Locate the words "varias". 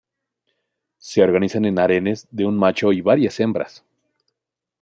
3.01-3.39